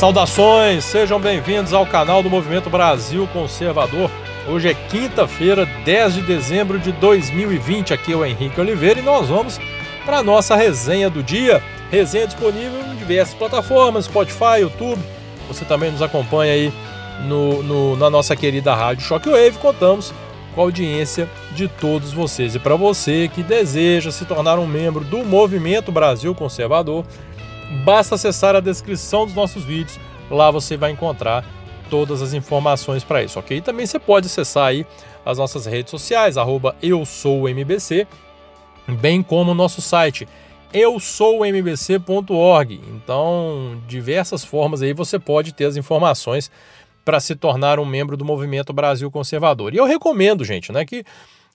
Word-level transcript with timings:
Saudações, 0.00 0.84
sejam 0.84 1.20
bem-vindos 1.20 1.74
ao 1.74 1.84
canal 1.84 2.22
do 2.22 2.30
Movimento 2.30 2.70
Brasil 2.70 3.28
Conservador. 3.34 4.10
Hoje 4.48 4.70
é 4.70 4.72
quinta-feira, 4.72 5.66
10 5.84 6.14
de 6.14 6.22
dezembro 6.22 6.78
de 6.78 6.90
2020. 6.90 7.92
Aqui 7.92 8.14
é 8.14 8.16
o 8.16 8.24
Henrique 8.24 8.58
Oliveira 8.58 8.98
e 8.98 9.02
nós 9.02 9.28
vamos 9.28 9.60
para 10.06 10.20
a 10.20 10.22
nossa 10.22 10.56
resenha 10.56 11.10
do 11.10 11.22
dia. 11.22 11.62
Resenha 11.90 12.26
disponível 12.26 12.80
em 12.80 12.96
diversas 12.96 13.34
plataformas, 13.34 14.06
Spotify, 14.06 14.60
YouTube. 14.62 15.02
Você 15.48 15.66
também 15.66 15.92
nos 15.92 16.00
acompanha 16.00 16.54
aí 16.54 16.72
no, 17.26 17.62
no, 17.62 17.96
na 17.98 18.08
nossa 18.08 18.34
querida 18.34 18.74
rádio 18.74 19.04
Shockwave. 19.04 19.58
Contamos 19.58 20.14
com 20.54 20.62
a 20.62 20.64
audiência 20.64 21.28
de 21.52 21.68
todos 21.68 22.10
vocês. 22.10 22.54
E 22.54 22.58
para 22.58 22.74
você 22.74 23.28
que 23.28 23.42
deseja 23.42 24.10
se 24.10 24.24
tornar 24.24 24.58
um 24.58 24.66
membro 24.66 25.04
do 25.04 25.22
Movimento 25.24 25.92
Brasil 25.92 26.34
Conservador, 26.34 27.04
basta 27.84 28.14
acessar 28.14 28.56
a 28.56 28.60
descrição 28.60 29.26
dos 29.26 29.34
nossos 29.34 29.64
vídeos. 29.64 29.98
Lá 30.30 30.50
você 30.50 30.76
vai 30.76 30.90
encontrar 30.90 31.44
todas 31.88 32.22
as 32.22 32.32
informações 32.32 33.02
para 33.02 33.22
isso, 33.22 33.38
ok? 33.38 33.60
Também 33.60 33.84
você 33.84 33.98
pode 33.98 34.26
acessar 34.26 34.68
aí 34.68 34.86
as 35.24 35.38
nossas 35.38 35.66
redes 35.66 35.90
sociais, 35.90 36.36
arroba 36.36 36.76
eu 36.80 37.04
sou 37.04 37.48
MBC, 37.48 38.06
bem 39.00 39.22
como 39.22 39.50
o 39.50 39.54
nosso 39.54 39.82
site 39.82 40.26
eu 40.72 41.00
sou 41.00 41.44
mbc.org. 41.44 42.80
Então, 42.94 43.80
diversas 43.88 44.44
formas 44.44 44.82
aí 44.82 44.92
você 44.92 45.18
pode 45.18 45.52
ter 45.52 45.64
as 45.64 45.76
informações 45.76 46.50
para 47.04 47.18
se 47.18 47.34
tornar 47.34 47.80
um 47.80 47.84
membro 47.84 48.16
do 48.16 48.24
Movimento 48.24 48.72
Brasil 48.72 49.10
Conservador. 49.10 49.74
E 49.74 49.78
eu 49.78 49.84
recomendo, 49.84 50.44
gente, 50.44 50.70
né, 50.70 50.84
que, 50.84 51.04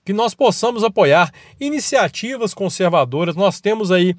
que 0.04 0.12
nós 0.12 0.34
possamos 0.34 0.84
apoiar 0.84 1.32
iniciativas 1.58 2.52
conservadoras. 2.52 3.36
Nós 3.36 3.58
temos 3.58 3.90
aí 3.90 4.14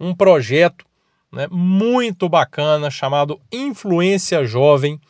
um 0.00 0.14
projeto 0.14 0.87
né, 1.32 1.46
muito 1.50 2.28
bacana 2.28 2.90
chamado 2.90 3.40
Influência 3.52 4.44
Jovem 4.44 5.00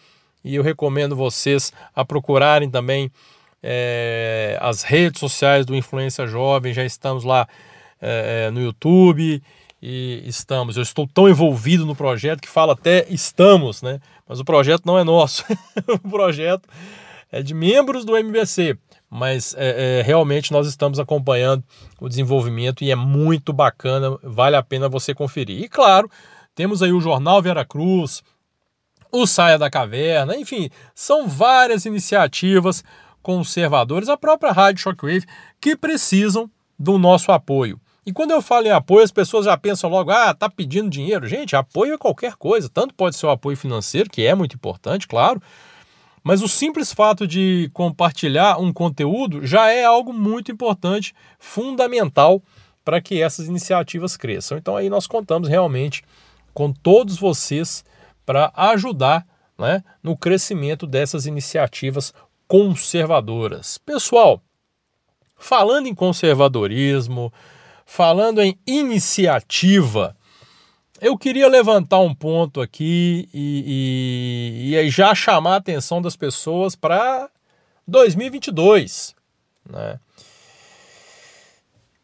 e 0.44 0.55
eu 0.55 0.62
recomendo 0.62 1.16
vocês 1.16 1.72
a 1.94 2.05
procurarem 2.05 2.70
também 2.70 3.11
é, 3.62 4.56
as 4.61 4.83
redes 4.83 5.20
sociais 5.20 5.66
do 5.66 5.74
Influência 5.74 6.27
Jovem. 6.27 6.72
Já 6.72 6.84
estamos 6.84 7.24
lá 7.24 7.46
é, 8.00 8.50
no 8.50 8.61
YouTube 8.61 9.42
e 9.83 10.22
estamos. 10.27 10.77
Eu 10.77 10.83
estou 10.83 11.06
tão 11.06 11.28
envolvido 11.28 11.84
no 11.84 11.94
projeto 11.94 12.41
que 12.41 12.48
fala 12.48 12.72
até 12.72 13.06
estamos, 13.11 13.83
né? 13.83 14.00
Mas 14.28 14.41
o 14.41 14.44
projeto 14.44 14.84
não 14.86 14.98
é 14.98 15.05
nosso. 15.05 15.44
o 15.86 16.08
projeto 16.08 16.69
é 17.30 17.42
de 17.42 17.52
membros 17.52 18.05
do 18.05 18.16
MBC. 18.16 18.78
Mas 19.11 19.55
é, 19.56 20.01
é, 20.01 20.03
realmente 20.03 20.53
nós 20.53 20.67
estamos 20.67 20.98
acompanhando 20.98 21.64
o 22.01 22.09
desenvolvimento 22.09 22.84
e 22.84 22.91
é 22.91 22.97
muito 22.97 23.53
bacana, 23.53 24.19
vale 24.23 24.56
a 24.56 24.62
pena 24.62 24.89
você 24.89 25.14
conferir. 25.14 25.62
E 25.62 25.69
claro, 25.69 26.11
temos 26.55 26.83
aí 26.83 26.92
o 26.92 27.01
Jornal 27.01 27.41
Vera 27.41 27.64
Cruz, 27.64 28.23
o 29.11 29.27
Saia 29.27 29.59
da 29.59 29.70
Caverna, 29.70 30.36
enfim, 30.36 30.69
são 30.95 31.27
várias 31.27 31.86
iniciativas 31.86 32.84
conservadoras, 33.23 34.09
a 34.09 34.17
própria 34.17 34.53
Rádio 34.53 34.83
Shockwave, 34.83 35.27
que 35.61 35.77
precisam 35.77 36.51
do 36.79 36.98
nosso 36.98 37.33
apoio. 37.33 37.81
E 38.09 38.12
quando 38.12 38.31
eu 38.31 38.41
falo 38.41 38.67
em 38.67 38.70
apoio, 38.70 39.05
as 39.05 39.12
pessoas 39.12 39.45
já 39.45 39.55
pensam 39.55 39.91
logo, 39.91 40.11
ah, 40.11 40.33
tá 40.33 40.48
pedindo 40.48 40.89
dinheiro. 40.89 41.27
Gente, 41.27 41.55
apoio 41.55 41.92
é 41.92 41.98
qualquer 41.98 42.36
coisa. 42.36 42.67
Tanto 42.67 42.95
pode 42.95 43.17
ser 43.17 43.27
o 43.27 43.31
apoio 43.31 43.55
financeiro, 43.55 44.09
que 44.09 44.25
é 44.25 44.34
muito 44.34 44.55
importante, 44.55 45.06
claro. 45.06 45.42
Mas 46.22 46.42
o 46.42 46.48
simples 46.48 46.92
fato 46.92 47.27
de 47.27 47.70
compartilhar 47.72 48.58
um 48.58 48.72
conteúdo 48.72 49.47
já 49.47 49.70
é 49.70 49.84
algo 49.84 50.12
muito 50.12 50.50
importante, 50.52 51.14
fundamental 51.39 52.42
para 52.84 53.01
que 53.01 53.20
essas 53.23 53.46
iniciativas 53.46 54.17
cresçam. 54.17 54.58
Então 54.58 54.77
aí 54.77 54.89
nós 54.89 55.07
contamos 55.07 55.48
realmente 55.48 56.02
com 56.52 56.73
todos 56.73 57.18
vocês 57.18 57.84
para 58.27 58.52
ajudar 58.55 59.27
né, 59.58 59.83
no 60.02 60.17
crescimento 60.17 60.86
dessas 60.86 61.27
iniciativas 61.27 62.12
conservadoras. 62.46 63.78
Pessoal, 63.78 64.42
falando 65.36 65.86
em 65.86 65.95
conservadorismo, 65.95 67.33
Falando 67.90 68.42
em 68.42 68.57
iniciativa, 68.67 70.14
eu 71.01 71.17
queria 71.17 71.48
levantar 71.48 72.01
um 72.01 72.14
ponto 72.14 72.61
aqui 72.61 73.29
e, 73.33 74.73
e, 74.73 74.77
e 74.77 74.91
já 74.91 75.14
chamar 75.14 75.55
a 75.55 75.57
atenção 75.57 76.03
das 76.03 76.17
pessoas 76.17 76.75
para 76.75 77.31
2022. 77.86 79.14
Né? 79.69 80.01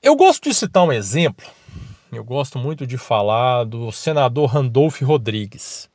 Eu 0.02 0.14
gosto 0.16 0.48
de 0.48 0.54
citar 0.54 0.84
um 0.84 0.92
exemplo, 0.92 1.46
eu 2.12 2.22
gosto 2.22 2.58
muito 2.58 2.86
de 2.86 2.96
falar 2.96 3.64
do 3.64 3.90
senador 3.90 4.50
Randolph 4.50 5.00
Rodrigues, 5.02 5.88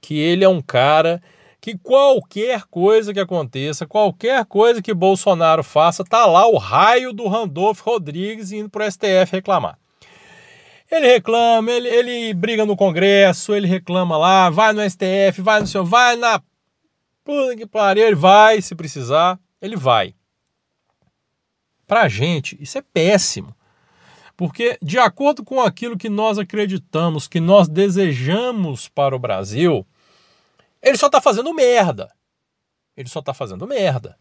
que 0.00 0.18
ele 0.18 0.44
é 0.44 0.48
um 0.48 0.60
cara 0.60 1.22
que 1.60 1.78
qualquer 1.78 2.64
coisa 2.64 3.14
que 3.14 3.20
aconteça, 3.20 3.86
qualquer 3.86 4.44
coisa 4.46 4.82
que 4.82 4.92
Bolsonaro 4.92 5.62
faça, 5.62 6.04
tá 6.04 6.26
lá 6.26 6.44
o 6.46 6.58
raio 6.58 7.12
do 7.12 7.28
Randolph 7.28 7.80
Rodrigues 7.80 8.50
indo 8.50 8.68
para 8.68 8.84
o 8.84 8.90
STF 8.90 9.30
reclamar. 9.30 9.78
Ele 10.92 11.06
reclama, 11.06 11.72
ele, 11.72 11.88
ele 11.88 12.34
briga 12.34 12.66
no 12.66 12.76
Congresso, 12.76 13.54
ele 13.54 13.66
reclama 13.66 14.14
lá, 14.18 14.50
vai 14.50 14.74
no 14.74 14.82
STF, 14.82 15.40
vai 15.40 15.58
no 15.58 15.66
seu, 15.66 15.82
vai 15.82 16.16
na 16.16 16.38
puta 17.24 17.56
que 17.56 17.66
pariu, 17.66 18.04
ele 18.04 18.14
vai 18.14 18.60
se 18.60 18.74
precisar, 18.74 19.40
ele 19.58 19.74
vai. 19.74 20.14
Pra 21.86 22.08
gente, 22.08 22.58
isso 22.60 22.76
é 22.76 22.82
péssimo. 22.82 23.56
Porque, 24.36 24.78
de 24.82 24.98
acordo 24.98 25.42
com 25.42 25.62
aquilo 25.62 25.96
que 25.96 26.10
nós 26.10 26.38
acreditamos, 26.38 27.26
que 27.26 27.40
nós 27.40 27.68
desejamos 27.68 28.86
para 28.86 29.16
o 29.16 29.18
Brasil, 29.18 29.86
ele 30.82 30.98
só 30.98 31.06
está 31.06 31.22
fazendo 31.22 31.54
merda. 31.54 32.12
Ele 32.94 33.08
só 33.08 33.20
está 33.20 33.32
fazendo 33.32 33.66
merda. 33.66 34.18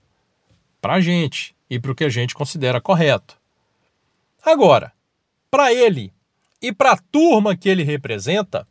Pra 0.80 1.02
gente 1.02 1.54
e 1.70 1.78
pro 1.78 1.94
que 1.94 2.06
a 2.06 2.10
gente 2.10 2.34
considera 2.34 2.80
correto. 2.80 3.38
Agora, 4.42 4.94
para 5.50 5.74
ele 5.74 6.14
e 6.62 6.72
para 6.72 6.92
a 6.92 6.98
turma 6.98 7.58
que 7.58 7.68
ele 7.68 7.84
representa, 7.84 8.68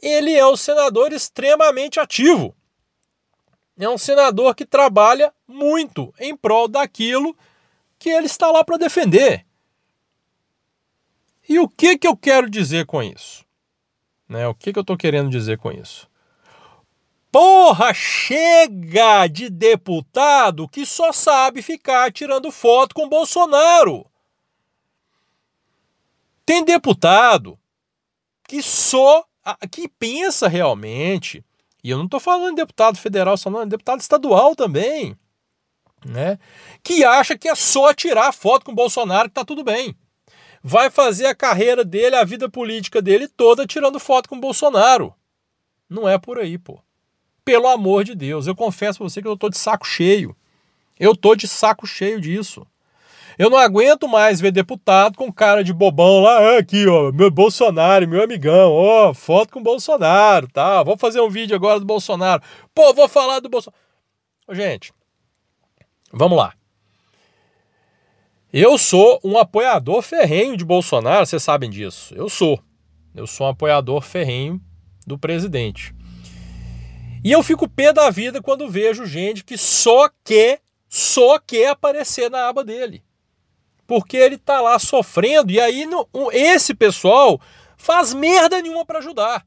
ele 0.00 0.32
é 0.34 0.46
um 0.46 0.56
senador 0.56 1.12
extremamente 1.12 1.98
ativo. 1.98 2.54
É 3.78 3.88
um 3.88 3.98
senador 3.98 4.54
que 4.54 4.64
trabalha 4.64 5.32
muito 5.46 6.12
em 6.18 6.36
prol 6.36 6.68
daquilo 6.68 7.36
que 7.98 8.08
ele 8.08 8.26
está 8.26 8.50
lá 8.50 8.62
para 8.62 8.76
defender. 8.76 9.44
E 11.48 11.58
o 11.58 11.68
que, 11.68 11.96
que 11.96 12.06
eu 12.06 12.16
quero 12.16 12.48
dizer 12.48 12.86
com 12.86 13.02
isso? 13.02 13.44
Né? 14.28 14.46
O 14.46 14.54
que, 14.54 14.72
que 14.72 14.78
eu 14.78 14.82
estou 14.82 14.96
querendo 14.96 15.30
dizer 15.30 15.58
com 15.58 15.72
isso? 15.72 16.08
Porra, 17.32 17.92
chega 17.94 19.26
de 19.26 19.48
deputado 19.48 20.68
que 20.68 20.84
só 20.84 21.12
sabe 21.12 21.62
ficar 21.62 22.12
tirando 22.12 22.50
foto 22.50 22.94
com 22.94 23.08
Bolsonaro. 23.08 24.06
Tem 26.48 26.64
deputado 26.64 27.58
que 28.48 28.62
só 28.62 29.22
que 29.70 29.86
pensa 29.86 30.48
realmente, 30.48 31.44
e 31.84 31.90
eu 31.90 31.98
não 31.98 32.06
estou 32.06 32.18
falando 32.18 32.54
de 32.54 32.62
deputado 32.62 32.96
federal 32.96 33.36
só 33.36 33.50
não, 33.50 33.60
é 33.60 33.66
deputado 33.66 34.00
estadual 34.00 34.56
também, 34.56 35.14
né? 36.06 36.38
Que 36.82 37.04
acha 37.04 37.36
que 37.36 37.50
é 37.50 37.54
só 37.54 37.92
tirar 37.92 38.32
foto 38.32 38.64
com 38.64 38.74
Bolsonaro 38.74 39.28
que 39.28 39.34
tá 39.34 39.44
tudo 39.44 39.62
bem. 39.62 39.94
Vai 40.62 40.88
fazer 40.88 41.26
a 41.26 41.34
carreira 41.34 41.84
dele, 41.84 42.16
a 42.16 42.24
vida 42.24 42.48
política 42.48 43.02
dele 43.02 43.28
toda 43.28 43.66
tirando 43.66 44.00
foto 44.00 44.26
com 44.26 44.40
Bolsonaro. 44.40 45.14
Não 45.86 46.08
é 46.08 46.16
por 46.16 46.38
aí, 46.38 46.56
pô. 46.56 46.82
Pelo 47.44 47.68
amor 47.68 48.04
de 48.04 48.14
Deus, 48.14 48.46
eu 48.46 48.56
confesso 48.56 49.00
pra 49.00 49.06
você 49.10 49.20
que 49.20 49.28
eu 49.28 49.36
tô 49.36 49.50
de 49.50 49.58
saco 49.58 49.86
cheio. 49.86 50.34
Eu 50.98 51.14
tô 51.14 51.34
de 51.34 51.46
saco 51.46 51.86
cheio 51.86 52.18
disso. 52.18 52.66
Eu 53.38 53.48
não 53.48 53.56
aguento 53.56 54.08
mais 54.08 54.40
ver 54.40 54.50
deputado 54.50 55.16
com 55.16 55.32
cara 55.32 55.62
de 55.62 55.72
bobão 55.72 56.20
lá, 56.20 56.38
ah, 56.38 56.58
aqui, 56.58 56.88
ó, 56.88 57.12
meu 57.12 57.30
Bolsonaro, 57.30 58.08
meu 58.08 58.20
amigão, 58.20 58.72
ó, 58.72 59.14
foto 59.14 59.52
com 59.52 59.62
Bolsonaro, 59.62 60.48
tá? 60.48 60.82
Vou 60.82 60.96
fazer 60.96 61.20
um 61.20 61.30
vídeo 61.30 61.54
agora 61.54 61.78
do 61.78 61.86
Bolsonaro. 61.86 62.42
Pô, 62.74 62.92
vou 62.92 63.08
falar 63.08 63.38
do 63.38 63.48
Bolsonaro. 63.48 63.80
Gente, 64.50 64.92
vamos 66.12 66.36
lá. 66.36 66.52
Eu 68.52 68.76
sou 68.76 69.20
um 69.22 69.38
apoiador 69.38 70.02
ferrenho 70.02 70.56
de 70.56 70.64
Bolsonaro, 70.64 71.24
vocês 71.24 71.42
sabem 71.42 71.70
disso. 71.70 72.12
Eu 72.16 72.28
sou. 72.28 72.58
Eu 73.14 73.26
sou 73.26 73.46
um 73.46 73.50
apoiador 73.50 74.02
ferrenho 74.02 74.60
do 75.06 75.16
presidente. 75.16 75.94
E 77.22 77.30
eu 77.30 77.42
fico 77.44 77.68
pé 77.68 77.92
da 77.92 78.10
vida 78.10 78.42
quando 78.42 78.68
vejo 78.68 79.06
gente 79.06 79.44
que 79.44 79.56
só 79.56 80.10
quer, 80.24 80.60
só 80.88 81.38
quer 81.38 81.68
aparecer 81.68 82.28
na 82.28 82.48
aba 82.48 82.64
dele. 82.64 83.02
Porque 83.88 84.18
ele 84.18 84.36
tá 84.36 84.60
lá 84.60 84.78
sofrendo 84.78 85.50
e 85.50 85.58
aí 85.58 85.86
no, 85.86 86.06
esse 86.30 86.74
pessoal 86.74 87.40
faz 87.76 88.12
merda 88.12 88.60
nenhuma 88.60 88.84
para 88.84 88.98
ajudar. 88.98 89.46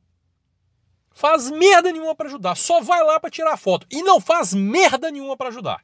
Faz 1.13 1.51
merda 1.51 1.91
nenhuma 1.91 2.15
para 2.15 2.27
ajudar, 2.27 2.57
só 2.57 2.81
vai 2.81 3.03
lá 3.03 3.19
para 3.19 3.29
tirar 3.29 3.55
foto 3.55 3.85
e 3.91 4.01
não 4.01 4.19
faz 4.19 4.53
merda 4.53 5.11
nenhuma 5.11 5.37
para 5.37 5.49
ajudar. 5.49 5.81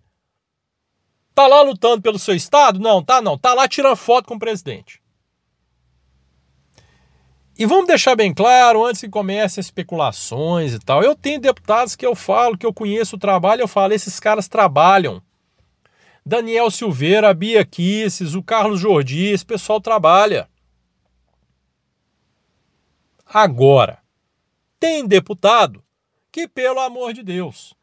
Tá 1.36 1.46
lá 1.46 1.62
lutando 1.62 2.02
pelo 2.02 2.18
seu 2.18 2.34
estado? 2.34 2.80
Não, 2.80 3.04
tá 3.04 3.22
não. 3.22 3.38
Tá 3.38 3.54
lá 3.54 3.68
tirando 3.68 3.96
foto 3.96 4.26
com 4.26 4.34
o 4.34 4.40
presidente. 4.40 5.00
E 7.60 7.64
vamos 7.64 7.86
deixar 7.86 8.16
bem 8.16 8.34
claro, 8.34 8.84
antes 8.84 9.02
que 9.02 9.10
comece 9.10 9.60
especulações 9.60 10.74
e 10.74 10.80
tal, 10.80 11.04
eu 11.04 11.14
tenho 11.16 11.40
deputados 11.40 11.96
que 11.96 12.06
eu 12.06 12.16
falo, 12.16 12.58
que 12.58 12.66
eu 12.66 12.74
conheço 12.74 13.18
o 13.18 13.20
trabalho, 13.20 13.62
eu 13.62 13.68
falo, 13.68 13.94
esses 13.94 14.20
caras 14.20 14.48
trabalham. 14.48 15.22
Daniel 16.28 16.70
Silveira, 16.70 17.30
a 17.30 17.34
Bia 17.34 17.64
Kisses, 17.64 18.36
o 18.36 18.44
Carlos 18.44 18.82
Jordi, 18.82 19.28
esse 19.28 19.46
pessoal 19.46 19.80
trabalha. 19.80 20.50
Agora, 23.26 24.00
tem 24.78 25.08
deputado 25.08 25.82
que, 26.30 26.46
pelo 26.46 26.82
amor 26.82 27.14
de 27.14 27.24
Deus, 27.24 27.74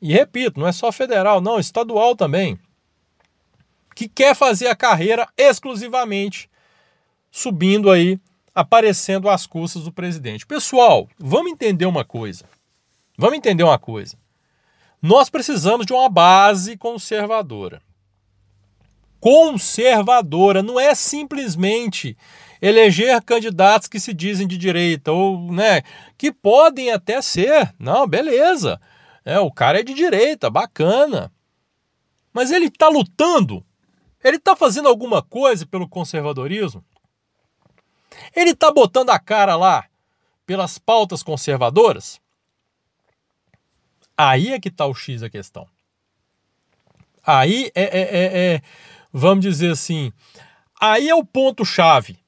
e 0.00 0.10
repito, 0.10 0.58
não 0.58 0.66
é 0.66 0.72
só 0.72 0.90
federal, 0.90 1.42
não, 1.42 1.58
estadual 1.58 2.16
também, 2.16 2.58
que 3.94 4.08
quer 4.08 4.34
fazer 4.34 4.68
a 4.68 4.74
carreira 4.74 5.28
exclusivamente 5.36 6.48
subindo 7.30 7.90
aí 7.90 8.18
aparecendo 8.54 9.28
às 9.28 9.46
custas 9.46 9.84
do 9.84 9.92
presidente. 9.92 10.46
Pessoal, 10.46 11.06
vamos 11.18 11.52
entender 11.52 11.84
uma 11.84 12.06
coisa. 12.06 12.48
Vamos 13.18 13.36
entender 13.36 13.64
uma 13.64 13.78
coisa. 13.78 14.16
Nós 15.02 15.30
precisamos 15.30 15.86
de 15.86 15.92
uma 15.92 16.08
base 16.08 16.76
conservadora. 16.76 17.80
Conservadora 19.18 20.62
não 20.62 20.78
é 20.78 20.94
simplesmente 20.94 22.16
eleger 22.60 23.22
candidatos 23.22 23.88
que 23.88 23.98
se 23.98 24.12
dizem 24.12 24.46
de 24.46 24.58
direita 24.58 25.12
ou, 25.12 25.50
né, 25.52 25.82
que 26.18 26.30
podem 26.30 26.90
até 26.90 27.22
ser. 27.22 27.74
Não, 27.78 28.06
beleza. 28.06 28.80
É, 29.24 29.38
o 29.38 29.50
cara 29.50 29.80
é 29.80 29.82
de 29.82 29.94
direita, 29.94 30.50
bacana. 30.50 31.32
Mas 32.32 32.50
ele 32.50 32.66
está 32.66 32.88
lutando? 32.88 33.64
Ele 34.22 34.36
está 34.36 34.54
fazendo 34.54 34.88
alguma 34.88 35.22
coisa 35.22 35.66
pelo 35.66 35.88
conservadorismo? 35.88 36.84
Ele 38.34 38.50
está 38.50 38.70
botando 38.70 39.10
a 39.10 39.18
cara 39.18 39.56
lá 39.56 39.84
pelas 40.44 40.78
pautas 40.78 41.22
conservadoras? 41.22 42.20
Aí 44.22 44.52
é 44.52 44.60
que 44.60 44.68
está 44.68 44.84
o 44.84 44.92
X 44.92 45.22
da 45.22 45.30
questão. 45.30 45.66
Aí 47.26 47.70
é, 47.74 47.82
é, 47.84 48.00
é, 48.02 48.54
é, 48.54 48.62
vamos 49.10 49.42
dizer 49.42 49.70
assim, 49.70 50.12
aí 50.78 51.08
é 51.08 51.14
o 51.14 51.24
ponto-chave. 51.24 52.18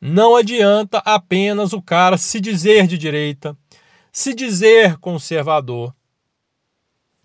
Não 0.00 0.34
adianta 0.34 0.98
apenas 1.04 1.72
o 1.72 1.80
cara 1.80 2.18
se 2.18 2.40
dizer 2.40 2.88
de 2.88 2.98
direita, 2.98 3.56
se 4.10 4.34
dizer 4.34 4.98
conservador 4.98 5.94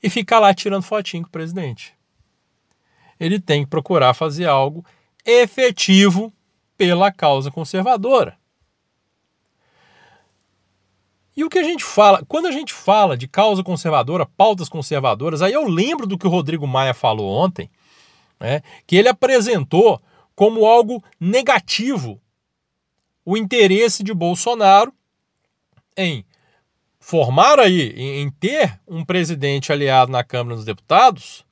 e 0.03 0.07
ficar 0.07 0.37
lá 0.37 0.53
tirando 0.53 0.83
fotinho 0.83 1.23
com 1.23 1.29
o 1.29 1.31
presidente. 1.31 1.95
Ele 3.19 3.39
tem 3.39 3.63
que 3.63 3.71
procurar 3.71 4.13
fazer 4.13 4.45
algo 4.45 4.85
efetivo 5.25 6.31
pela 6.77 7.11
causa 7.11 7.49
conservadora. 7.49 8.38
E 11.39 11.43
o 11.45 11.49
que 11.49 11.57
a 11.57 11.63
gente 11.63 11.85
fala, 11.85 12.21
quando 12.27 12.47
a 12.47 12.51
gente 12.51 12.73
fala 12.73 13.15
de 13.15 13.25
causa 13.25 13.63
conservadora, 13.63 14.25
pautas 14.25 14.67
conservadoras, 14.67 15.41
aí 15.41 15.53
eu 15.53 15.65
lembro 15.69 16.05
do 16.05 16.17
que 16.17 16.27
o 16.27 16.29
Rodrigo 16.29 16.67
Maia 16.67 16.93
falou 16.93 17.31
ontem, 17.31 17.71
né, 18.37 18.61
que 18.85 18.97
ele 18.97 19.07
apresentou 19.07 20.01
como 20.35 20.65
algo 20.65 21.01
negativo 21.17 22.19
o 23.23 23.37
interesse 23.37 24.03
de 24.03 24.13
Bolsonaro 24.13 24.93
em 25.95 26.25
formar 26.99 27.57
aí, 27.57 27.93
em, 27.95 28.29
ter 28.29 28.77
um 28.85 29.05
presidente 29.05 29.71
aliado 29.71 30.11
na 30.11 30.25
Câmara 30.25 30.57
dos 30.57 30.65
Deputados, 30.65 31.45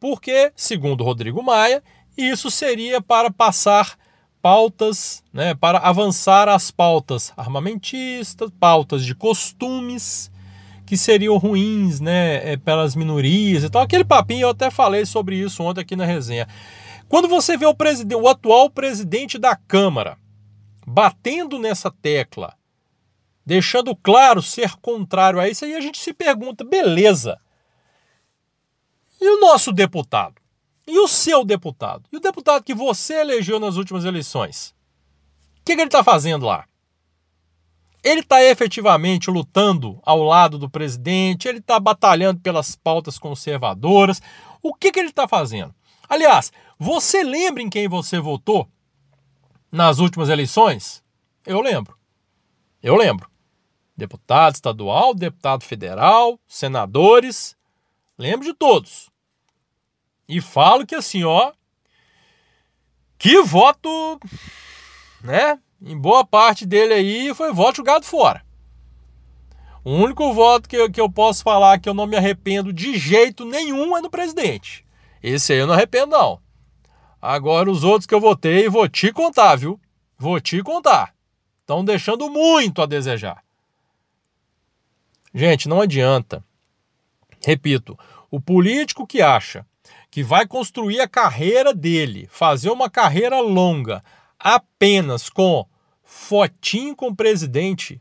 porque, 0.00 0.50
segundo 0.56 1.04
Rodrigo 1.04 1.42
Maia, 1.42 1.82
isso 2.16 2.50
seria 2.50 3.02
para 3.02 3.30
passar 3.30 3.98
pautas, 4.44 5.24
né, 5.32 5.54
para 5.54 5.78
avançar 5.78 6.50
as 6.50 6.70
pautas 6.70 7.32
armamentistas, 7.34 8.50
pautas 8.60 9.02
de 9.02 9.14
costumes 9.14 10.30
que 10.84 10.98
seriam 10.98 11.38
ruins, 11.38 11.98
né, 11.98 12.52
é, 12.52 12.54
pelas 12.58 12.94
minorias 12.94 13.64
e 13.64 13.70
tal. 13.70 13.80
Aquele 13.80 14.04
papinho 14.04 14.42
eu 14.42 14.50
até 14.50 14.70
falei 14.70 15.06
sobre 15.06 15.36
isso 15.36 15.62
ontem 15.62 15.80
aqui 15.80 15.96
na 15.96 16.04
resenha. 16.04 16.46
Quando 17.08 17.26
você 17.26 17.56
vê 17.56 17.64
o, 17.64 17.74
presidente, 17.74 18.20
o 18.20 18.28
atual 18.28 18.68
presidente 18.68 19.38
da 19.38 19.56
Câmara 19.56 20.18
batendo 20.86 21.58
nessa 21.58 21.90
tecla, 21.90 22.52
deixando 23.46 23.96
claro 23.96 24.42
ser 24.42 24.76
contrário 24.76 25.40
a 25.40 25.48
isso, 25.48 25.64
aí 25.64 25.74
a 25.74 25.80
gente 25.80 25.98
se 25.98 26.12
pergunta, 26.12 26.62
beleza. 26.62 27.38
E 29.18 29.26
o 29.26 29.40
nosso 29.40 29.72
deputado? 29.72 30.34
E 30.86 30.98
o 30.98 31.08
seu 31.08 31.44
deputado? 31.44 32.08
E 32.12 32.16
o 32.16 32.20
deputado 32.20 32.62
que 32.62 32.74
você 32.74 33.20
elegeu 33.20 33.58
nas 33.58 33.76
últimas 33.76 34.04
eleições? 34.04 34.74
O 35.60 35.64
que, 35.64 35.74
que 35.74 35.80
ele 35.80 35.88
está 35.88 36.04
fazendo 36.04 36.44
lá? 36.44 36.66
Ele 38.02 38.20
está 38.20 38.42
efetivamente 38.42 39.30
lutando 39.30 39.98
ao 40.02 40.22
lado 40.22 40.58
do 40.58 40.68
presidente, 40.68 41.48
ele 41.48 41.58
está 41.58 41.80
batalhando 41.80 42.38
pelas 42.40 42.76
pautas 42.76 43.18
conservadoras. 43.18 44.20
O 44.62 44.74
que, 44.74 44.92
que 44.92 45.00
ele 45.00 45.08
está 45.08 45.26
fazendo? 45.26 45.74
Aliás, 46.06 46.52
você 46.78 47.22
lembra 47.22 47.62
em 47.62 47.70
quem 47.70 47.88
você 47.88 48.20
votou 48.20 48.68
nas 49.72 50.00
últimas 50.00 50.28
eleições? 50.28 51.02
Eu 51.46 51.62
lembro. 51.62 51.96
Eu 52.82 52.94
lembro. 52.94 53.30
Deputado 53.96 54.54
estadual, 54.54 55.14
deputado 55.14 55.64
federal, 55.64 56.38
senadores. 56.46 57.56
Lembro 58.18 58.46
de 58.46 58.52
todos. 58.52 59.08
E 60.28 60.40
falo 60.40 60.86
que 60.86 60.94
assim, 60.94 61.24
ó, 61.24 61.52
que 63.18 63.42
voto, 63.42 64.20
né? 65.22 65.58
Em 65.80 65.96
boa 65.96 66.24
parte 66.24 66.64
dele 66.64 66.94
aí 66.94 67.34
foi 67.34 67.52
voto 67.52 67.76
jogado 67.76 68.04
fora. 68.04 68.44
O 69.84 69.92
único 69.92 70.32
voto 70.32 70.66
que 70.66 70.76
eu, 70.76 70.90
que 70.90 71.00
eu 71.00 71.10
posso 71.10 71.42
falar 71.42 71.78
que 71.78 71.88
eu 71.88 71.92
não 71.92 72.06
me 72.06 72.16
arrependo 72.16 72.72
de 72.72 72.96
jeito 72.96 73.44
nenhum 73.44 73.96
é 73.96 74.00
no 74.00 74.08
presidente. 74.08 74.84
Esse 75.22 75.52
aí 75.52 75.58
eu 75.58 75.66
não 75.66 75.74
arrependo, 75.74 76.12
não. 76.12 76.40
Agora, 77.20 77.70
os 77.70 77.84
outros 77.84 78.06
que 78.06 78.14
eu 78.14 78.20
votei, 78.20 78.68
vou 78.68 78.88
te 78.88 79.12
contar, 79.12 79.56
viu? 79.56 79.78
Vou 80.18 80.40
te 80.40 80.62
contar. 80.62 81.14
Estão 81.60 81.84
deixando 81.84 82.30
muito 82.30 82.80
a 82.80 82.86
desejar. 82.86 83.42
Gente, 85.34 85.68
não 85.68 85.80
adianta. 85.80 86.44
Repito, 87.44 87.98
o 88.30 88.40
político 88.40 89.06
que 89.06 89.20
acha 89.20 89.66
que 90.14 90.22
vai 90.22 90.46
construir 90.46 91.00
a 91.00 91.08
carreira 91.08 91.74
dele, 91.74 92.28
fazer 92.30 92.70
uma 92.70 92.88
carreira 92.88 93.40
longa 93.40 94.00
apenas 94.38 95.28
com 95.28 95.66
fotinho 96.04 96.94
com 96.94 97.08
o 97.08 97.16
presidente, 97.16 98.00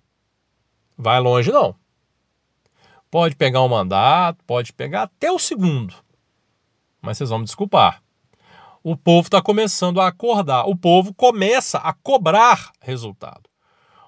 vai 0.96 1.20
longe 1.20 1.52
não. 1.52 1.76
Pode 3.10 3.36
pegar 3.36 3.64
um 3.64 3.68
mandato, 3.68 4.46
pode 4.46 4.72
pegar 4.74 5.02
até 5.02 5.32
o 5.32 5.40
segundo. 5.40 5.96
Mas 7.02 7.18
vocês 7.18 7.32
vão 7.32 7.40
me 7.40 7.46
desculpar. 7.46 8.04
O 8.84 8.96
povo 8.96 9.26
está 9.26 9.42
começando 9.42 10.00
a 10.00 10.08
acordar. 10.08 10.70
O 10.70 10.78
povo 10.78 11.16
começa 11.16 11.80
a 11.80 11.94
cobrar 11.94 12.74
resultado. 12.80 13.50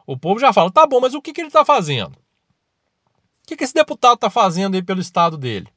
O 0.06 0.16
povo 0.16 0.40
já 0.40 0.54
fala: 0.54 0.72
tá 0.72 0.86
bom, 0.86 1.02
mas 1.02 1.16
o 1.16 1.22
que, 1.24 1.34
que 1.34 1.42
ele 1.42 1.48
está 1.48 1.66
fazendo? 1.66 2.14
O 2.14 3.48
que, 3.48 3.58
que 3.58 3.64
esse 3.64 3.74
deputado 3.74 4.14
está 4.14 4.30
fazendo 4.30 4.76
aí 4.76 4.84
pelo 4.84 5.02
estado 5.02 5.40
dele? 5.40 5.74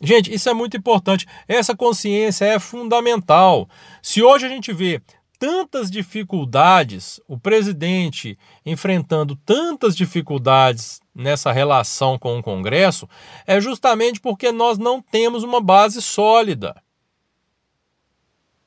Gente, 0.00 0.32
isso 0.32 0.48
é 0.48 0.54
muito 0.54 0.76
importante. 0.76 1.26
Essa 1.46 1.76
consciência 1.76 2.44
é 2.44 2.58
fundamental. 2.58 3.68
Se 4.00 4.22
hoje 4.22 4.46
a 4.46 4.48
gente 4.48 4.72
vê 4.72 5.02
tantas 5.38 5.90
dificuldades, 5.90 7.20
o 7.26 7.38
presidente 7.38 8.38
enfrentando 8.66 9.36
tantas 9.36 9.96
dificuldades 9.96 11.00
nessa 11.14 11.52
relação 11.52 12.18
com 12.18 12.38
o 12.38 12.42
Congresso, 12.42 13.08
é 13.46 13.60
justamente 13.60 14.20
porque 14.20 14.50
nós 14.50 14.78
não 14.78 15.00
temos 15.00 15.42
uma 15.42 15.60
base 15.60 16.02
sólida. 16.02 16.74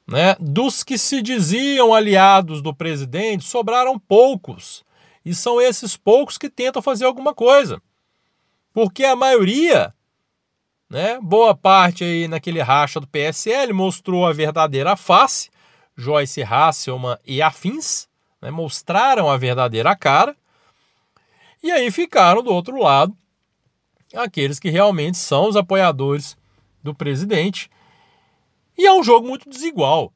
Né? 0.08 0.36
Dos 0.40 0.84
que 0.84 0.98
se 0.98 1.22
diziam 1.22 1.94
aliados 1.94 2.62
do 2.62 2.74
presidente, 2.74 3.46
sobraram 3.46 3.98
poucos. 3.98 4.84
E 5.24 5.36
são 5.36 5.62
esses 5.62 5.96
poucos 5.96 6.38
que 6.38 6.50
tentam 6.50 6.82
fazer 6.82 7.06
alguma 7.06 7.34
coisa. 7.34 7.82
Porque 8.74 9.06
a 9.06 9.16
maioria 9.16 9.94
né? 10.92 11.18
Boa 11.22 11.56
parte 11.56 12.04
aí 12.04 12.28
naquele 12.28 12.62
racha 12.62 13.00
do 13.00 13.08
PSL 13.08 13.72
mostrou 13.72 14.28
a 14.28 14.34
verdadeira 14.34 14.98
face, 14.98 15.50
Joyce 15.96 16.44
Hasselman 16.44 17.18
e 17.26 17.42
afins, 17.42 18.10
né? 18.42 18.52
mostraram 18.52 19.30
a 19.30 19.38
verdadeira 19.38 19.96
cara, 19.96 20.36
e 21.64 21.72
aí 21.72 21.90
ficaram 21.92 22.44
do 22.44 22.54
outro 22.54 22.78
lado 22.78 23.16
aqueles 24.14 24.60
que 24.60 24.70
realmente 24.70 25.18
são 25.18 25.48
os 25.48 25.56
apoiadores 25.56 26.36
do 26.84 26.94
presidente. 26.94 27.72
E 28.78 28.86
é 28.86 28.92
um 28.92 29.02
jogo 29.02 29.26
muito 29.26 29.50
desigual. 29.50 30.12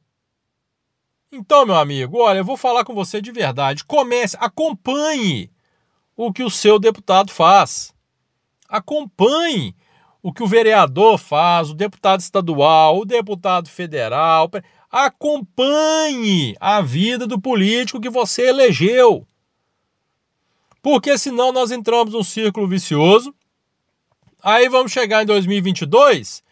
Então, 1.32 1.64
meu 1.64 1.76
amigo, 1.76 2.18
olha, 2.18 2.38
eu 2.38 2.44
vou 2.44 2.56
falar 2.58 2.84
com 2.84 2.94
você 2.94 3.22
de 3.22 3.32
verdade. 3.32 3.82
Comece, 3.82 4.36
acompanhe 4.38 5.50
o 6.14 6.30
que 6.30 6.42
o 6.42 6.50
seu 6.50 6.78
deputado 6.78 7.32
faz. 7.32 7.94
Acompanhe 8.68 9.74
o 10.26 10.32
que 10.32 10.42
o 10.42 10.46
vereador 10.48 11.18
faz, 11.18 11.70
o 11.70 11.74
deputado 11.74 12.18
estadual, 12.18 12.98
o 12.98 13.04
deputado 13.04 13.68
federal. 13.68 14.50
Acompanhe 14.90 16.56
a 16.58 16.80
vida 16.80 17.28
do 17.28 17.40
político 17.40 18.00
que 18.00 18.10
você 18.10 18.48
elegeu. 18.48 19.24
Porque 20.82 21.16
senão 21.16 21.52
nós 21.52 21.70
entramos 21.70 22.12
num 22.12 22.24
círculo 22.24 22.66
vicioso. 22.66 23.32
Aí 24.42 24.68
vamos 24.68 24.90
chegar 24.90 25.22
em 25.22 25.26
2022, 25.26 26.42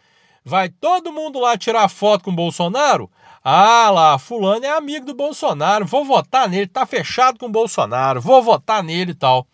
vai 0.41 0.69
todo 0.69 1.11
mundo 1.11 1.37
lá 1.37 1.57
tirar 1.57 1.89
foto 1.89 2.23
com 2.23 2.31
o 2.31 2.35
Bolsonaro. 2.35 3.11
Ah 3.43 3.91
lá, 3.91 4.17
fulano 4.17 4.65
é 4.65 4.69
amigo 4.69 5.05
do 5.05 5.13
Bolsonaro, 5.13 5.85
vou 5.85 6.05
votar 6.05 6.47
nele, 6.47 6.67
tá 6.67 6.85
fechado 6.85 7.37
com 7.37 7.47
o 7.47 7.51
Bolsonaro, 7.51 8.21
vou 8.21 8.41
votar 8.41 8.81
nele 8.81 9.11
e 9.11 9.15
tal. 9.15 9.45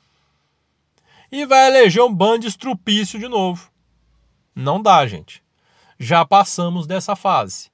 E 1.32 1.44
vai 1.44 1.70
eleger 1.70 2.04
um 2.04 2.13
bando 2.13 2.42
de 2.42 2.50
estrupício 2.50 3.18
de 3.18 3.28
novo. 3.28 3.71
Não 4.62 4.82
dá, 4.82 5.06
gente. 5.06 5.44
Já 6.00 6.24
passamos 6.25 6.88
dessa 6.88 7.15
fase. 7.15 7.70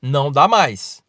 Não 0.00 0.30
dá 0.30 0.46
mais. 0.46 1.02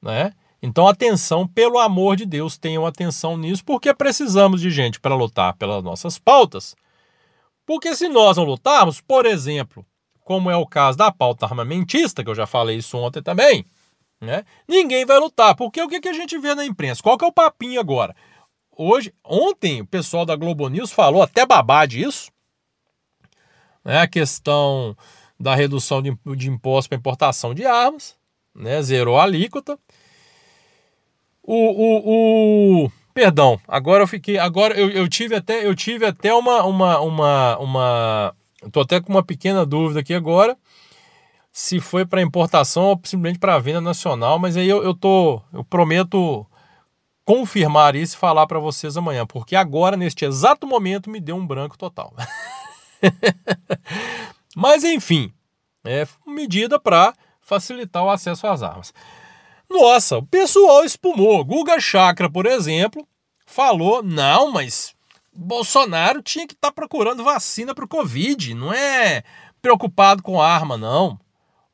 Né? 0.00 0.32
Então, 0.62 0.88
atenção, 0.88 1.46
pelo 1.46 1.78
amor 1.78 2.16
de 2.16 2.26
Deus, 2.26 2.56
tenham 2.56 2.86
atenção 2.86 3.36
nisso, 3.36 3.64
porque 3.64 3.92
precisamos 3.94 4.60
de 4.60 4.70
gente 4.70 4.98
para 4.98 5.14
lutar 5.14 5.54
pelas 5.54 5.82
nossas 5.82 6.18
pautas. 6.18 6.74
Porque 7.66 7.94
se 7.94 8.08
nós 8.08 8.36
não 8.36 8.44
lutarmos, 8.44 9.00
por 9.00 9.26
exemplo, 9.26 9.84
como 10.24 10.50
é 10.50 10.56
o 10.56 10.66
caso 10.66 10.98
da 10.98 11.12
pauta 11.12 11.46
armamentista, 11.46 12.24
que 12.24 12.30
eu 12.30 12.34
já 12.34 12.46
falei 12.46 12.78
isso 12.78 12.96
ontem 12.96 13.22
também, 13.22 13.64
né? 14.20 14.44
ninguém 14.66 15.04
vai 15.04 15.18
lutar. 15.18 15.54
Porque 15.54 15.80
o 15.80 15.88
que, 15.88 16.00
que 16.00 16.08
a 16.08 16.12
gente 16.12 16.38
vê 16.38 16.54
na 16.54 16.64
imprensa? 16.64 17.02
Qual 17.02 17.16
que 17.16 17.24
é 17.24 17.28
o 17.28 17.32
papinho 17.32 17.80
agora? 17.80 18.14
Hoje, 18.76 19.12
ontem, 19.24 19.80
o 19.82 19.86
pessoal 19.86 20.24
da 20.24 20.36
Globo 20.36 20.68
News 20.68 20.90
falou 20.90 21.22
até 21.22 21.44
babá 21.44 21.84
disso. 21.84 22.30
Né? 23.84 24.00
A 24.00 24.06
questão 24.06 24.96
da 25.38 25.54
redução 25.54 26.02
de, 26.02 26.16
de 26.36 26.48
imposto 26.48 26.88
para 26.88 26.98
importação 26.98 27.54
de 27.54 27.64
armas, 27.64 28.16
né? 28.54 28.82
zerou 28.82 29.18
a 29.18 29.24
alíquota. 29.24 29.78
O, 31.42 31.54
o, 31.54 32.84
o, 32.84 32.92
perdão, 33.14 33.58
agora 33.66 34.02
eu 34.02 34.06
fiquei, 34.06 34.38
agora 34.38 34.78
eu, 34.78 34.90
eu 34.90 35.08
tive 35.08 35.34
até, 35.34 35.64
eu 35.64 35.74
tive 35.74 36.04
até 36.04 36.34
uma, 36.34 36.62
uma, 36.64 37.00
uma, 37.00 37.58
uma, 37.58 38.34
tô 38.70 38.80
até 38.80 39.00
com 39.00 39.10
uma 39.10 39.22
pequena 39.22 39.64
dúvida 39.64 40.00
aqui 40.00 40.12
agora, 40.12 40.58
se 41.50 41.80
foi 41.80 42.04
para 42.04 42.20
importação 42.20 42.84
ou 42.84 43.00
simplesmente 43.02 43.38
para 43.38 43.58
venda 43.58 43.80
nacional, 43.80 44.38
mas 44.38 44.56
aí 44.56 44.68
eu, 44.68 44.82
eu 44.82 44.94
tô, 44.94 45.40
eu 45.52 45.64
prometo 45.64 46.46
confirmar 47.24 47.96
isso 47.96 48.14
e 48.14 48.18
falar 48.18 48.46
para 48.46 48.58
vocês 48.58 48.96
amanhã, 48.96 49.26
porque 49.26 49.56
agora 49.56 49.96
neste 49.96 50.24
exato 50.24 50.66
momento 50.66 51.10
me 51.10 51.18
deu 51.18 51.36
um 51.36 51.46
branco 51.46 51.78
total. 51.78 52.14
Mas 54.56 54.84
enfim, 54.84 55.32
é 55.84 56.06
medida 56.26 56.78
para 56.78 57.14
facilitar 57.40 58.04
o 58.04 58.10
acesso 58.10 58.46
às 58.46 58.62
armas. 58.62 58.92
Nossa, 59.68 60.18
o 60.18 60.26
pessoal 60.26 60.84
espumou. 60.84 61.44
Guga 61.44 61.78
Chakra, 61.78 62.30
por 62.30 62.46
exemplo, 62.46 63.06
falou: 63.46 64.02
não, 64.02 64.50
mas 64.50 64.94
Bolsonaro 65.32 66.22
tinha 66.22 66.46
que 66.46 66.54
estar 66.54 66.68
tá 66.68 66.74
procurando 66.74 67.22
vacina 67.22 67.74
para 67.74 67.84
o 67.84 67.88
Covid, 67.88 68.54
não 68.54 68.72
é 68.72 69.22
preocupado 69.60 70.22
com 70.22 70.40
arma, 70.40 70.76
não. 70.76 71.18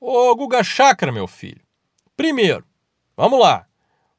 Ô 0.01 0.35
Guga 0.35 0.63
Chakra, 0.63 1.13
meu 1.13 1.27
filho. 1.27 1.63
Primeiro, 2.17 2.65
vamos 3.17 3.41
lá. 3.41 3.67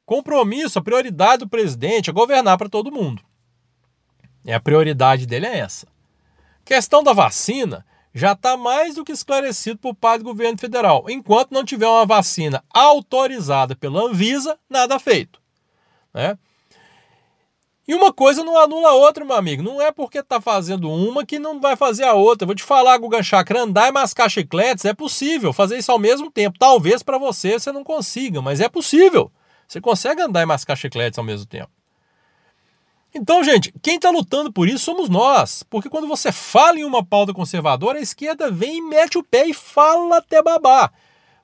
Compromisso, 0.04 0.78
a 0.78 0.82
prioridade 0.82 1.38
do 1.38 1.48
presidente 1.48 2.10
é 2.10 2.12
governar 2.12 2.56
para 2.56 2.68
todo 2.68 2.92
mundo. 2.92 3.22
E 4.44 4.52
a 4.52 4.60
prioridade 4.60 5.26
dele 5.26 5.46
é 5.46 5.58
essa. 5.58 5.86
Questão 6.66 7.00
da 7.00 7.12
vacina, 7.12 7.86
já 8.12 8.32
está 8.32 8.56
mais 8.56 8.96
do 8.96 9.04
que 9.04 9.12
esclarecido 9.12 9.78
por 9.78 9.94
parte 9.94 10.22
do 10.22 10.24
governo 10.24 10.58
federal. 10.58 11.04
Enquanto 11.08 11.52
não 11.52 11.64
tiver 11.64 11.86
uma 11.86 12.04
vacina 12.04 12.64
autorizada 12.74 13.76
pela 13.76 14.02
Anvisa, 14.02 14.58
nada 14.68 14.98
feito. 14.98 15.40
Né? 16.12 16.36
E 17.86 17.94
uma 17.94 18.12
coisa 18.12 18.42
não 18.42 18.58
anula 18.58 18.88
a 18.88 18.94
outra, 18.94 19.24
meu 19.24 19.36
amigo. 19.36 19.62
Não 19.62 19.80
é 19.80 19.92
porque 19.92 20.18
está 20.18 20.40
fazendo 20.40 20.90
uma 20.90 21.24
que 21.24 21.38
não 21.38 21.60
vai 21.60 21.76
fazer 21.76 22.02
a 22.02 22.14
outra. 22.14 22.44
Vou 22.44 22.54
te 22.54 22.64
falar, 22.64 22.98
Guga 22.98 23.22
Chakra, 23.22 23.62
andar 23.62 23.88
e 23.88 23.92
mascar 23.92 24.28
chicletes 24.28 24.84
é 24.84 24.92
possível. 24.92 25.52
Fazer 25.52 25.78
isso 25.78 25.92
ao 25.92 26.00
mesmo 26.00 26.32
tempo. 26.32 26.58
Talvez 26.58 27.00
para 27.00 27.16
você 27.16 27.52
você 27.52 27.70
não 27.70 27.84
consiga, 27.84 28.42
mas 28.42 28.60
é 28.60 28.68
possível. 28.68 29.30
Você 29.68 29.80
consegue 29.80 30.20
andar 30.20 30.42
e 30.42 30.46
mascar 30.46 30.74
chicletes 30.74 31.16
ao 31.16 31.24
mesmo 31.24 31.46
tempo. 31.46 31.70
Então, 33.16 33.42
gente, 33.42 33.72
quem 33.82 33.96
está 33.96 34.10
lutando 34.10 34.52
por 34.52 34.68
isso 34.68 34.84
somos 34.84 35.08
nós. 35.08 35.62
Porque 35.62 35.88
quando 35.88 36.06
você 36.06 36.30
fala 36.30 36.78
em 36.78 36.84
uma 36.84 37.02
pauta 37.02 37.32
conservadora, 37.32 37.98
a 37.98 38.02
esquerda 38.02 38.50
vem 38.50 38.76
e 38.76 38.82
mete 38.82 39.16
o 39.16 39.22
pé 39.22 39.46
e 39.46 39.54
fala 39.54 40.18
até 40.18 40.42
babar. 40.42 40.92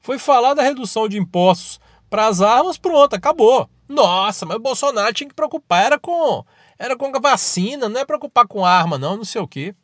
Foi 0.02 0.18
falar 0.18 0.52
da 0.52 0.62
redução 0.62 1.08
de 1.08 1.16
impostos 1.16 1.80
para 2.10 2.26
as 2.26 2.42
armas, 2.42 2.76
pronto, 2.76 3.14
acabou. 3.14 3.70
Nossa, 3.88 4.44
mas 4.44 4.58
o 4.58 4.60
Bolsonaro 4.60 5.14
tinha 5.14 5.28
que 5.28 5.34
preocupar, 5.34 5.84
era 5.86 5.98
com, 5.98 6.44
era 6.78 6.94
com 6.94 7.06
a 7.06 7.18
vacina, 7.18 7.88
não 7.88 8.00
é 8.00 8.04
preocupar 8.04 8.46
com 8.46 8.66
arma, 8.66 8.98
não, 8.98 9.16
não 9.16 9.24
sei 9.24 9.40
o 9.40 9.48
quê. 9.48 9.74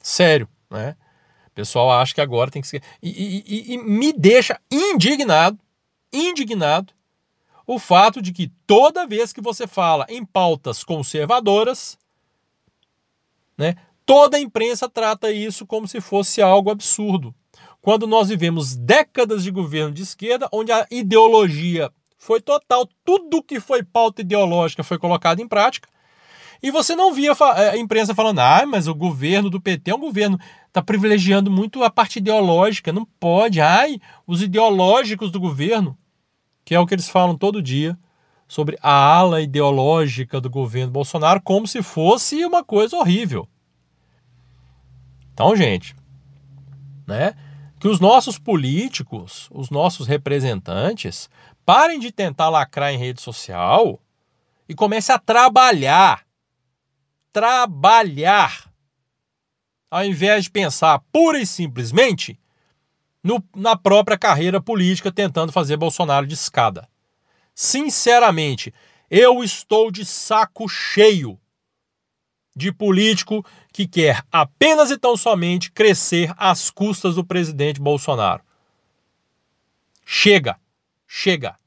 Sério, 0.00 0.48
né? 0.70 0.96
O 1.48 1.50
pessoal 1.50 1.92
acha 1.92 2.14
que 2.14 2.22
agora 2.22 2.50
tem 2.50 2.62
que 2.62 2.68
ser. 2.68 2.82
E, 3.02 3.10
e, 3.10 3.44
e, 3.46 3.74
e 3.74 3.78
me 3.78 4.14
deixa 4.14 4.58
indignado, 4.70 5.58
indignado, 6.10 6.94
o 7.66 7.78
fato 7.78 8.20
de 8.20 8.32
que 8.32 8.52
toda 8.66 9.06
vez 9.06 9.32
que 9.32 9.40
você 9.40 9.66
fala 9.66 10.06
em 10.08 10.24
pautas 10.24 10.84
conservadoras, 10.84 11.98
né, 13.56 13.74
toda 14.04 14.36
a 14.36 14.40
imprensa 14.40 14.88
trata 14.88 15.32
isso 15.32 15.66
como 15.66 15.88
se 15.88 16.00
fosse 16.00 16.42
algo 16.42 16.70
absurdo. 16.70 17.34
Quando 17.80 18.06
nós 18.06 18.28
vivemos 18.28 18.74
décadas 18.74 19.42
de 19.42 19.50
governo 19.50 19.92
de 19.92 20.02
esquerda, 20.02 20.48
onde 20.52 20.72
a 20.72 20.86
ideologia 20.90 21.90
foi 22.16 22.40
total, 22.40 22.88
tudo 23.04 23.42
que 23.42 23.60
foi 23.60 23.82
pauta 23.82 24.22
ideológica 24.22 24.82
foi 24.82 24.98
colocado 24.98 25.40
em 25.40 25.48
prática, 25.48 25.88
e 26.62 26.70
você 26.70 26.96
não 26.96 27.12
via 27.12 27.32
eh, 27.56 27.70
a 27.70 27.76
imprensa 27.76 28.14
falando, 28.14 28.38
ah, 28.38 28.64
mas 28.66 28.88
o 28.88 28.94
governo 28.94 29.50
do 29.50 29.60
PT 29.60 29.90
é 29.90 29.94
um 29.94 30.00
governo 30.00 30.38
está 30.66 30.82
privilegiando 30.82 31.50
muito 31.50 31.84
a 31.84 31.90
parte 31.90 32.18
ideológica, 32.18 32.92
não 32.92 33.04
pode, 33.04 33.60
ai, 33.60 34.00
os 34.26 34.40
ideológicos 34.40 35.30
do 35.30 35.38
governo 35.38 35.96
que 36.64 36.74
é 36.74 36.80
o 36.80 36.86
que 36.86 36.94
eles 36.94 37.08
falam 37.08 37.36
todo 37.36 37.62
dia 37.62 37.96
sobre 38.48 38.78
a 38.82 38.92
ala 38.92 39.40
ideológica 39.40 40.40
do 40.40 40.48
governo 40.48 40.92
Bolsonaro, 40.92 41.40
como 41.42 41.66
se 41.66 41.82
fosse 41.82 42.44
uma 42.44 42.62
coisa 42.64 42.96
horrível. 42.96 43.48
Então, 45.32 45.56
gente, 45.56 45.96
né? 47.06 47.34
Que 47.80 47.88
os 47.88 48.00
nossos 48.00 48.38
políticos, 48.38 49.48
os 49.50 49.68
nossos 49.68 50.06
representantes, 50.06 51.28
parem 51.66 51.98
de 51.98 52.12
tentar 52.12 52.48
lacrar 52.48 52.92
em 52.92 52.98
rede 52.98 53.20
social 53.20 54.00
e 54.68 54.74
comecem 54.74 55.14
a 55.14 55.18
trabalhar. 55.18 56.24
Trabalhar. 57.32 58.72
Ao 59.90 60.04
invés 60.04 60.44
de 60.44 60.50
pensar 60.50 61.02
pura 61.12 61.38
e 61.38 61.46
simplesmente 61.46 62.38
no, 63.24 63.42
na 63.56 63.74
própria 63.74 64.18
carreira 64.18 64.60
política 64.60 65.10
tentando 65.10 65.50
fazer 65.50 65.78
Bolsonaro 65.78 66.26
de 66.26 66.34
escada. 66.34 66.86
Sinceramente, 67.54 68.74
eu 69.10 69.42
estou 69.42 69.90
de 69.90 70.04
saco 70.04 70.68
cheio 70.68 71.40
de 72.54 72.70
político 72.70 73.44
que 73.72 73.88
quer 73.88 74.22
apenas 74.30 74.90
e 74.90 74.98
tão 74.98 75.16
somente 75.16 75.72
crescer 75.72 76.32
às 76.36 76.70
custas 76.70 77.14
do 77.14 77.24
presidente 77.24 77.80
Bolsonaro. 77.80 78.44
Chega, 80.04 80.60
chega. 81.06 81.58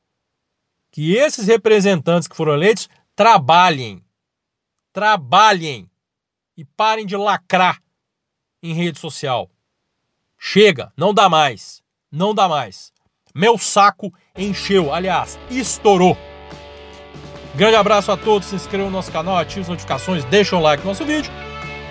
Que 0.92 1.16
esses 1.16 1.48
representantes 1.48 2.28
que 2.28 2.36
foram 2.36 2.54
eleitos 2.54 2.88
trabalhem, 3.16 4.04
trabalhem 4.94 5.90
e 6.56 6.64
parem 6.64 7.06
de 7.06 7.18
lacrar 7.18 7.82
em 8.62 8.74
rede 8.74 9.00
social. 9.00 9.50
Chega, 10.38 10.92
não 10.96 11.14
dá 11.14 11.28
mais. 11.28 11.82
Não 12.12 12.34
dá 12.34 12.48
mais. 12.48 12.92
Meu 13.34 13.58
saco 13.58 14.12
encheu, 14.38 14.94
aliás, 14.94 15.38
estourou. 15.50 16.18
Grande 17.56 17.76
abraço 17.76 18.12
a 18.12 18.18
todos, 18.18 18.48
se 18.48 18.56
inscrevam 18.56 18.88
no 18.88 18.98
nosso 18.98 19.12
canal, 19.12 19.38
ativem 19.38 19.64
as 19.64 19.70
notificações, 19.70 20.24
deixem 20.26 20.58
um 20.58 20.62
like 20.62 20.84
no 20.84 20.90
nosso 20.90 21.04
vídeo. 21.04 21.32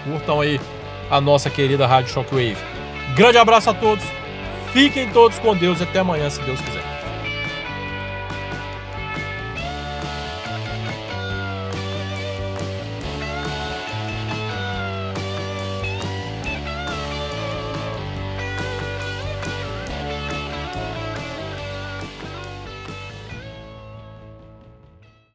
Curtam 0.05 0.41
aí 0.41 0.61
a 1.11 1.21
nossa 1.21 1.51
querida 1.51 1.87
Rádio 1.87 2.13
Shockwave. 2.13 2.57
Grande 3.17 3.39
abraço 3.39 3.71
a 3.71 3.75
todos, 3.75 4.05
fiquem 4.73 5.11
todos 5.11 5.39
com 5.39 5.57
Deus 5.57 5.81
e 5.81 5.83
até 5.83 5.99
amanhã, 5.99 6.31
se 6.31 6.41
Deus 6.43 6.61
quiser. 6.61 6.86